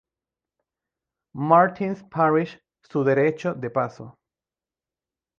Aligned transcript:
Martins 1.35 2.01
Parish 2.09 2.59
su 2.81 3.03
derecho 3.03 3.53
de 3.53 3.69
paso. 3.69 4.17